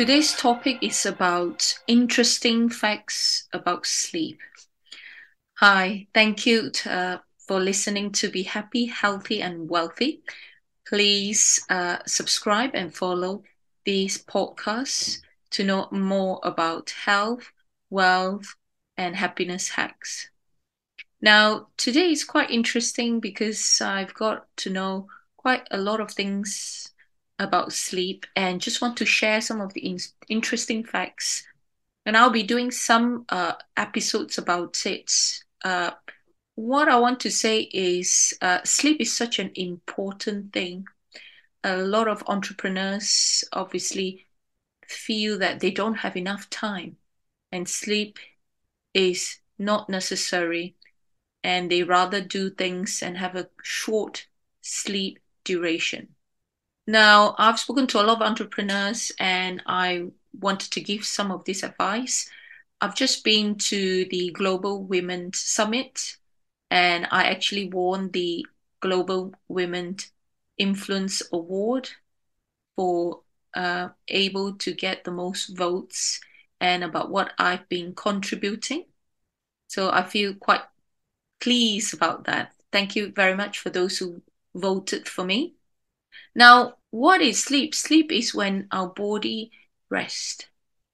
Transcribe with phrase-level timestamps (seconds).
[0.00, 4.40] Today's topic is about interesting facts about sleep.
[5.58, 10.22] Hi, thank you to, uh, for listening to Be Happy, Healthy, and Wealthy.
[10.86, 13.42] Please uh, subscribe and follow
[13.84, 15.18] these podcasts
[15.50, 17.52] to know more about health,
[17.90, 18.54] wealth,
[18.96, 20.30] and happiness hacks.
[21.20, 26.89] Now, today is quite interesting because I've got to know quite a lot of things
[27.40, 29.98] about sleep and just want to share some of the in-
[30.28, 31.42] interesting facts.
[32.06, 35.10] And I'll be doing some uh, episodes about it.
[35.64, 35.92] Uh,
[36.54, 40.86] what I want to say is uh, sleep is such an important thing.
[41.64, 44.26] A lot of entrepreneurs obviously
[44.86, 46.96] feel that they don't have enough time,
[47.52, 48.18] and sleep
[48.92, 50.74] is not necessary,
[51.44, 54.26] and they rather do things and have a short
[54.60, 56.08] sleep duration.
[56.86, 60.06] Now, I've spoken to a lot of entrepreneurs and I
[60.38, 62.28] wanted to give some of this advice.
[62.80, 66.16] I've just been to the Global Women Summit
[66.70, 68.46] and I actually won the
[68.80, 69.96] Global Women
[70.58, 71.90] Influence Award
[72.76, 73.22] for
[73.54, 76.20] uh, able to get the most votes
[76.60, 78.86] and about what I've been contributing.
[79.68, 80.62] So I feel quite
[81.40, 82.54] pleased about that.
[82.72, 84.22] Thank you very much for those who
[84.54, 85.56] voted for me.
[86.34, 87.74] Now, what is sleep?
[87.74, 89.50] Sleep is when our body
[89.90, 90.46] rests.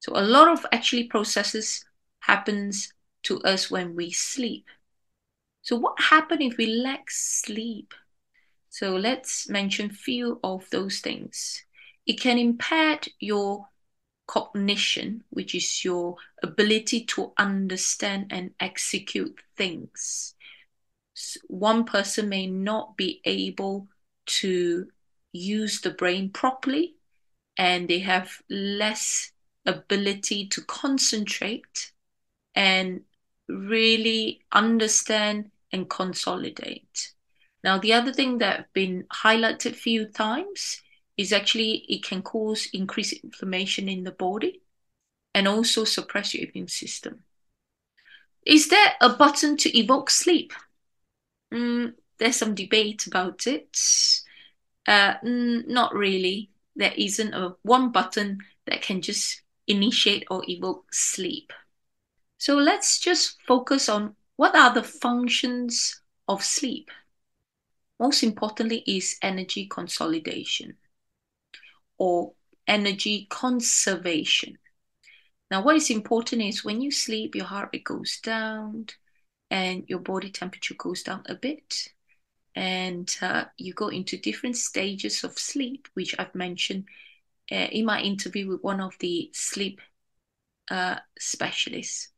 [0.00, 1.84] So a lot of actually processes
[2.20, 2.92] happens
[3.24, 4.66] to us when we sleep.
[5.62, 7.94] So what happens if we lack sleep?
[8.68, 11.64] So let's mention few of those things.
[12.06, 13.68] It can impair your
[14.26, 20.34] cognition, which is your ability to understand and execute things.
[21.46, 23.88] One person may not be able
[24.26, 24.88] to
[25.34, 26.94] use the brain properly
[27.58, 29.32] and they have less
[29.66, 31.92] ability to concentrate
[32.54, 33.02] and
[33.48, 37.12] really understand and consolidate.
[37.62, 40.80] Now, the other thing that have been highlighted a few times
[41.16, 44.60] is actually it can cause increased inflammation in the body
[45.34, 47.24] and also suppress your immune system.
[48.46, 50.52] Is there a button to evoke sleep?
[51.52, 53.76] Mm, there's some debate about it.
[54.86, 56.50] Uh, not really.
[56.76, 61.52] There isn't a one button that can just initiate or evoke sleep.
[62.38, 66.90] So let's just focus on what are the functions of sleep.
[68.00, 70.76] Most importantly is energy consolidation
[71.96, 72.32] or
[72.66, 74.58] energy conservation.
[75.50, 78.86] Now, what is important is when you sleep, your heart rate goes down
[79.50, 81.88] and your body temperature goes down a bit
[82.54, 86.84] and uh, you go into different stages of sleep, which I've mentioned
[87.50, 89.80] uh, in my interview with one of the sleep
[90.70, 92.08] uh, specialists.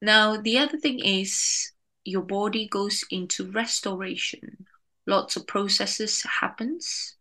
[0.00, 1.72] Now, the other thing is
[2.04, 4.66] your body goes into restoration.
[5.06, 7.16] Lots of processes happens,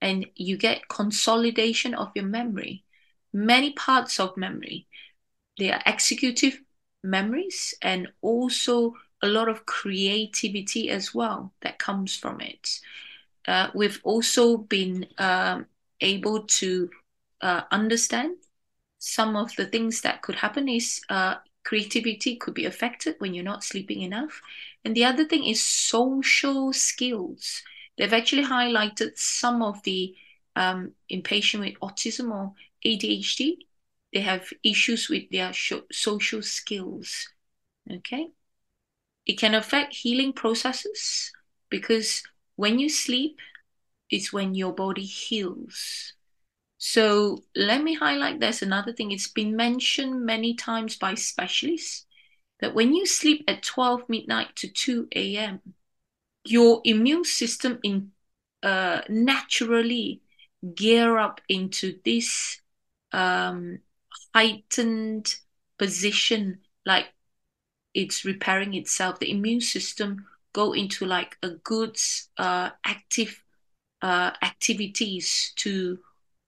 [0.00, 2.84] and you get consolidation of your memory.
[3.32, 4.86] Many parts of memory,
[5.58, 6.60] they are executive
[7.02, 12.80] memories and also a lot of creativity as well that comes from it.
[13.46, 15.66] Uh, we've also been um,
[16.00, 16.90] able to
[17.40, 18.36] uh, understand
[18.98, 23.44] some of the things that could happen is uh, creativity could be affected when you're
[23.44, 24.40] not sleeping enough.
[24.84, 27.62] And the other thing is social skills.
[27.98, 30.14] They've actually highlighted some of the
[30.56, 32.52] um, with autism or
[32.84, 33.58] ADHD,
[34.12, 35.52] they have issues with their
[35.90, 37.28] social skills.
[37.90, 38.28] Okay.
[39.26, 41.32] It can affect healing processes
[41.70, 42.22] because
[42.56, 43.38] when you sleep,
[44.10, 46.12] it's when your body heals.
[46.78, 49.12] So let me highlight there's another thing.
[49.12, 52.06] It's been mentioned many times by specialists
[52.60, 55.60] that when you sleep at 12 midnight to 2 a.m.,
[56.44, 58.10] your immune system in
[58.62, 60.22] uh, naturally
[60.74, 62.60] gear up into this
[63.12, 63.78] um,
[64.34, 65.36] heightened
[65.78, 67.11] position, like
[67.94, 69.18] it's repairing itself.
[69.18, 71.96] The immune system go into like a good
[72.36, 73.42] uh, active
[74.02, 75.98] uh, activities to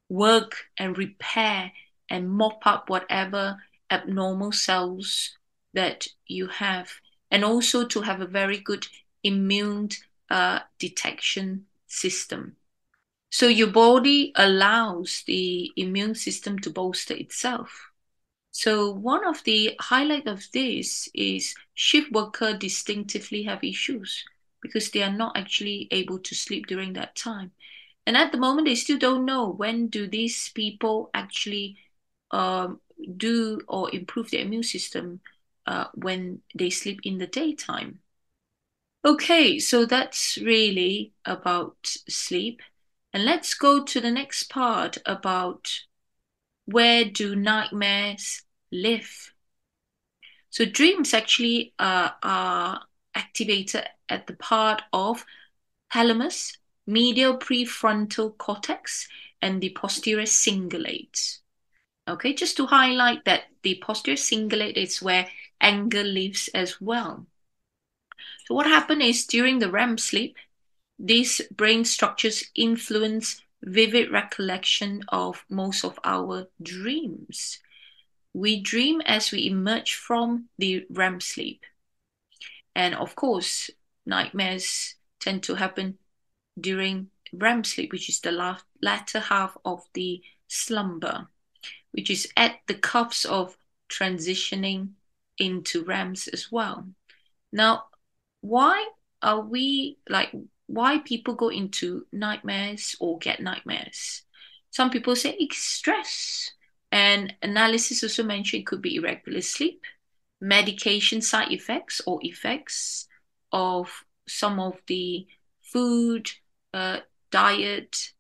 [0.09, 1.73] work and repair
[2.11, 3.59] and mop up whatever
[3.91, 5.37] abnormal cells
[5.73, 6.91] that you have.
[7.31, 8.87] And also to have a very good
[9.23, 9.91] immune
[10.31, 12.57] uh, detection system.
[13.31, 17.91] So your body allows the immune system to bolster itself
[18.55, 24.25] so one of the highlight of this is shift worker distinctively have issues
[24.63, 27.51] because they are not actually able to sleep during that time.
[28.07, 31.79] And at the moment, they still don't know when do these people actually
[32.31, 32.81] um,
[33.17, 35.21] do or improve their immune system
[35.67, 37.99] uh, when they sleep in the daytime.
[39.05, 42.63] Okay, so that's really about sleep.
[43.13, 45.81] And let's go to the next part about
[46.67, 48.44] where do nightmares
[48.75, 49.33] live?
[50.51, 52.83] So dreams actually uh, are
[53.15, 55.25] activated at the part of
[55.93, 59.09] thalamus, medial prefrontal cortex,
[59.41, 61.39] and the posterior cingulate.
[62.07, 65.29] Okay, just to highlight that the posterior cingulate is where
[65.61, 67.27] anger lives as well.
[68.47, 70.37] So what happened is during the REM sleep,
[70.99, 77.59] these brain structures influence vivid recollection of most of our dreams.
[78.35, 81.65] We dream as we emerge from the REM sleep.
[82.75, 83.71] And of course,
[84.05, 85.99] nightmares tend to happen
[86.61, 91.29] during REM sleep, which is the last, latter half of the slumber,
[91.93, 93.57] which is at the cuffs of
[93.89, 94.91] transitioning
[95.39, 96.89] into REMs as well.
[97.53, 97.85] Now,
[98.41, 98.89] why
[99.23, 100.31] are we like
[100.67, 104.23] why people go into nightmares or get nightmares?
[104.71, 106.51] Some people say it's stress.
[106.95, 109.83] And analysis also mentioned could be irregular sleep,
[110.41, 113.09] medication side effects or effects
[113.51, 115.27] of some of the
[115.61, 116.31] food,
[116.73, 117.01] uh,
[117.33, 118.13] diet,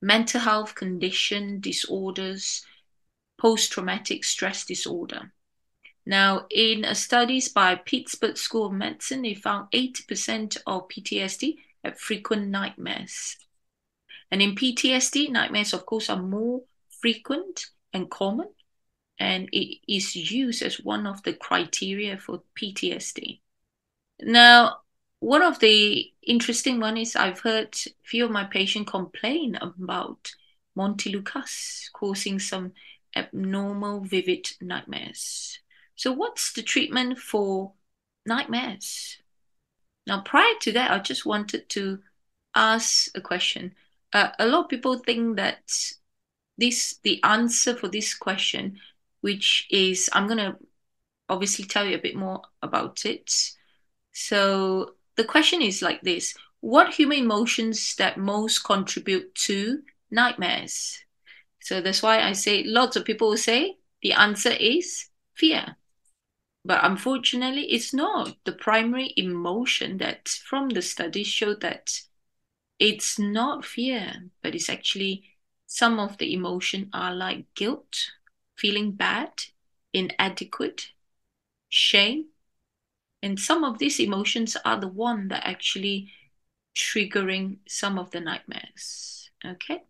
[0.00, 2.64] mental health condition disorders,
[3.36, 5.34] post traumatic stress disorder.
[6.06, 12.48] Now, in studies by Pittsburgh School of Medicine, they found 80% of PTSD have frequent
[12.48, 13.36] nightmares.
[14.30, 18.48] And in PTSD, nightmares, of course, are more frequent and common,
[19.18, 23.40] and it is used as one of the criteria for PTSD.
[24.20, 24.78] Now,
[25.20, 30.32] one of the interesting one is I've heard few of my patients complain about
[30.76, 32.72] Montelukast causing some
[33.14, 35.60] abnormal vivid nightmares.
[35.94, 37.74] So, what's the treatment for
[38.26, 39.18] nightmares?
[40.06, 42.00] Now, prior to that, I just wanted to
[42.54, 43.74] ask a question.
[44.12, 45.62] Uh, a lot of people think that
[46.58, 48.78] this the answer for this question,
[49.20, 50.56] which is I'm gonna
[51.28, 53.32] obviously tell you a bit more about it.
[54.12, 60.98] So the question is like this: What human emotions that most contribute to nightmares?
[61.60, 65.76] So that's why I say lots of people will say the answer is fear.
[66.64, 68.36] But unfortunately, it's not.
[68.44, 72.00] The primary emotion that from the studies showed that
[72.78, 75.31] it's not fear, but it's actually
[75.72, 78.10] some of the emotion are like guilt,
[78.56, 79.44] feeling bad,
[79.94, 80.88] inadequate,
[81.70, 82.26] shame.
[83.22, 86.12] And some of these emotions are the one that actually
[86.76, 89.30] triggering some of the nightmares.
[89.42, 89.84] Okay.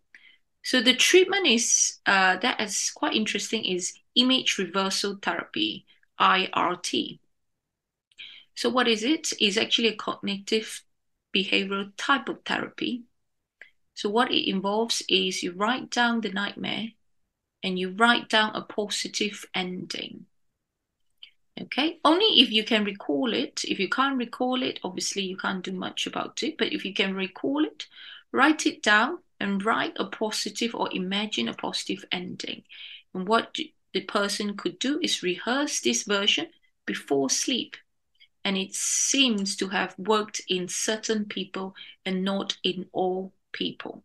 [0.63, 5.85] So the treatment is uh, that is quite interesting is image reversal therapy.
[6.17, 7.19] IRT.
[8.55, 9.33] So what is it?
[9.41, 10.81] Is actually a cognitive
[11.35, 13.03] behavioral type of therapy.
[13.95, 16.89] So what it involves is you write down the nightmare
[17.63, 20.25] and you write down a positive ending.
[21.61, 23.63] Okay, only if you can recall it.
[23.63, 26.57] If you can't recall it, obviously you can't do much about it.
[26.57, 27.85] But if you can recall it,
[28.31, 32.63] write it down and write a positive or imagine a positive ending.
[33.13, 33.55] And what
[33.93, 36.47] the person could do is rehearse this version
[36.87, 37.77] before sleep.
[38.43, 44.03] And it seems to have worked in certain people and not in all people.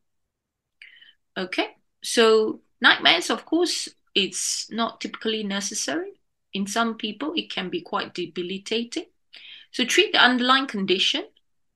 [1.37, 6.21] Okay, so nightmares, of course, it's not typically necessary.
[6.52, 9.07] In some people, it can be quite debilitating.
[9.71, 11.25] So treat the underlying condition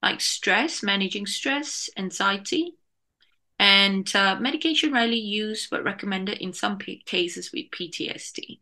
[0.03, 2.75] like stress, managing stress, anxiety,
[3.59, 8.59] and uh, medication rarely used but recommended in some cases with PTSD.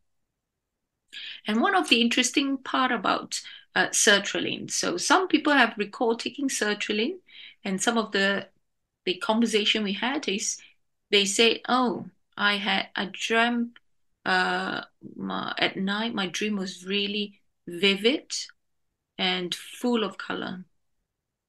[1.46, 3.40] And one of the interesting part about
[3.74, 7.18] uh, sertraline, so some people have recalled taking sertraline,
[7.64, 8.48] and some of the
[9.10, 10.56] the conversation we had is
[11.10, 13.78] they say, "Oh, I had I dreamt
[14.24, 14.82] uh,
[15.16, 16.14] my, at night.
[16.14, 18.30] My dream was really vivid
[19.18, 20.64] and full of color.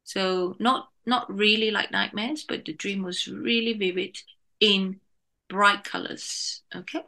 [0.03, 4.17] So not not really like nightmares, but the dream was really vivid
[4.59, 4.99] in
[5.47, 6.63] bright colors.
[6.75, 7.03] Okay.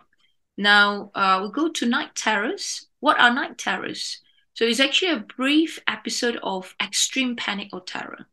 [0.56, 2.88] Now uh, we go to night terrors.
[3.00, 4.22] What are night terrors?
[4.54, 8.28] So it's actually a brief episode of extreme panic or terror,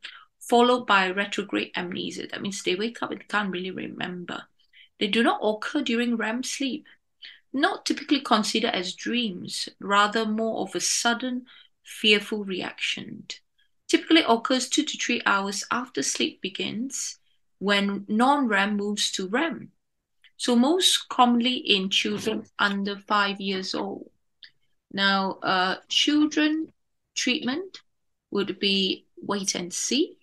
[0.50, 2.26] followed by retrograde amnesia.
[2.26, 4.42] That means they wake up and can't really remember.
[4.98, 6.86] They do not occur during REM sleep,
[7.52, 11.46] not typically considered as dreams, rather more of a sudden,
[11.84, 13.26] fearful reaction
[13.90, 17.18] typically occurs two to three hours after sleep begins
[17.58, 19.72] when non REM moves to REM.
[20.36, 24.10] So, most commonly in children under five years old.
[24.92, 26.72] Now, uh, children
[27.14, 27.80] treatment
[28.30, 30.16] would be wait and see,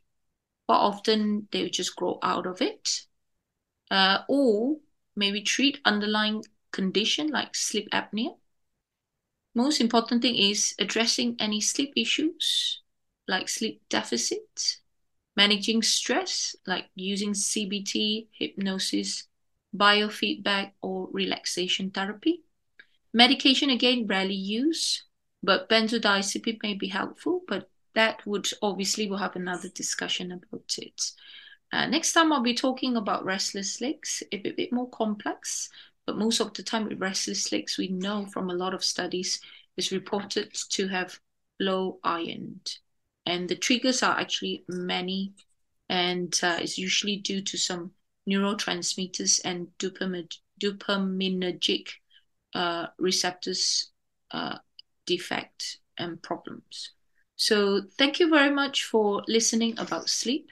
[0.67, 3.01] but often they just grow out of it.
[3.89, 4.77] Uh, or
[5.15, 8.35] maybe treat underlying condition like sleep apnea.
[9.55, 12.81] Most important thing is addressing any sleep issues
[13.27, 14.77] like sleep deficit,
[15.35, 19.27] managing stress like using CBT, hypnosis,
[19.75, 22.43] biofeedback, or relaxation therapy.
[23.13, 25.03] Medication again rarely used,
[25.43, 31.13] but benzodiazepine may be helpful, but that would obviously we'll have another discussion about it.
[31.73, 35.71] Uh, next time I'll be talking about restless legs, a bit, bit more complex,
[36.05, 39.41] but most of the time with restless legs, we know from a lot of studies
[39.77, 41.19] is reported to have
[41.59, 42.61] low iron.
[43.25, 45.33] And the triggers are actually many,
[45.89, 47.93] and uh, it's usually due to some
[48.29, 51.87] neurotransmitters and dopaminergic
[52.53, 53.89] uh, receptors
[54.29, 54.59] uh,
[55.07, 56.91] defect and problems.
[57.37, 60.49] So thank you very much for listening about sleep.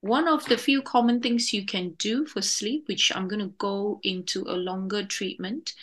[0.00, 3.54] One of the few common things you can do for sleep, which I'm going to
[3.58, 5.74] go into a longer treatment,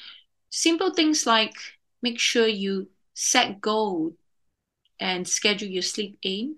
[0.50, 1.56] simple things like
[2.02, 4.16] make sure you set goal
[5.00, 6.58] and schedule your sleep in,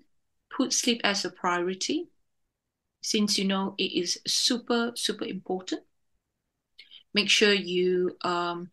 [0.50, 2.08] put sleep as a priority,
[3.02, 5.82] since you know it is super, super important.
[7.14, 8.70] Make sure you um,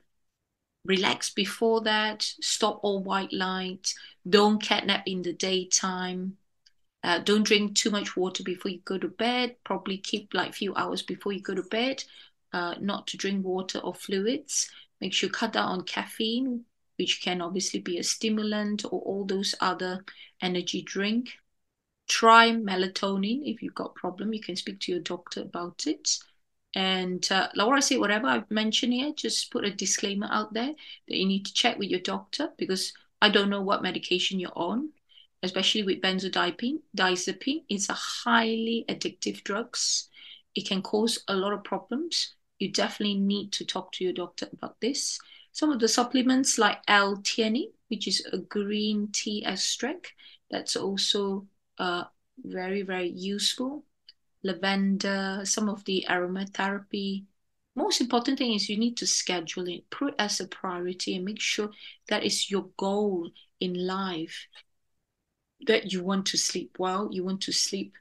[0.86, 3.93] relax before that, stop all white light,
[4.27, 6.38] don't catnap in the daytime.
[7.03, 9.55] Uh, don't drink too much water before you go to bed.
[9.63, 12.03] Probably keep like few hours before you go to bed,
[12.51, 14.69] uh, not to drink water or fluids.
[15.00, 16.65] Make sure cut down on caffeine,
[16.98, 20.03] which can obviously be a stimulant or all those other
[20.41, 21.31] energy drink.
[22.09, 24.33] Try melatonin if you've got problem.
[24.33, 26.17] You can speak to your doctor about it.
[26.75, 30.73] And uh, Laura say whatever I've mentioned here, just put a disclaimer out there
[31.07, 34.51] that you need to check with your doctor because I don't know what medication you're
[34.55, 34.89] on,
[35.41, 36.79] especially with benzodiazepine.
[36.95, 40.09] Diazepine is a highly addictive drugs.
[40.55, 42.35] It can cause a lot of problems.
[42.59, 45.19] You definitely need to talk to your doctor about this.
[45.51, 50.13] Some of the supplements like L-theanine, which is a green tea extract,
[50.51, 51.47] that's also
[51.79, 52.03] uh,
[52.43, 53.83] very, very useful
[54.43, 57.25] lavender, some of the aromatherapy.
[57.75, 61.25] Most important thing is you need to schedule it, put it as a priority, and
[61.25, 61.69] make sure
[62.08, 63.29] that is your goal
[63.60, 64.48] in life.
[65.67, 67.98] That you want to sleep well, you want to sleep,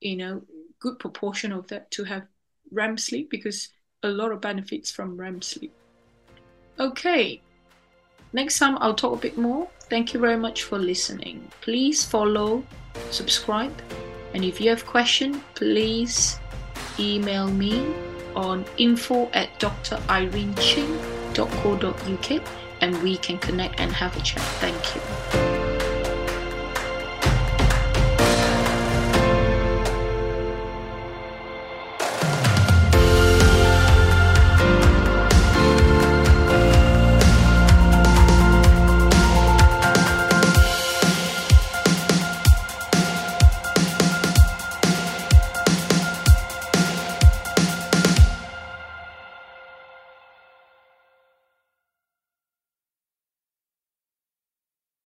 [0.00, 0.42] you know,
[0.80, 2.26] good proportion of that to have
[2.72, 3.68] REM sleep because
[4.02, 5.72] a lot of benefits from REM sleep.
[6.78, 7.40] Okay,
[8.32, 9.68] next time I'll talk a bit more.
[9.88, 11.48] Thank you very much for listening.
[11.60, 12.64] Please follow,
[13.10, 13.72] subscribe,
[14.36, 16.38] and if you have questions, please
[16.98, 17.94] email me
[18.34, 22.42] on info at drireneching.co.uk
[22.82, 24.42] and we can connect and have a chat.
[24.60, 25.55] Thank you.